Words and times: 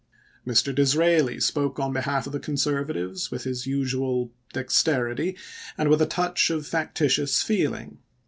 Mr. 0.47 0.73
Disraeli 0.73 1.39
spoke 1.39 1.77
on 1.79 1.93
behalf 1.93 2.25
of 2.25 2.33
the 2.33 2.39
Conservatives 2.39 3.29
with 3.29 3.43
his 3.43 3.67
usual 3.67 4.31
dexterity 4.51 5.37
and 5.77 5.89
with 5.89 6.01
a 6.01 6.07
touch 6.07 6.49
of 6.49 6.65
factitious 6.65 7.43
feeling. 7.43 7.99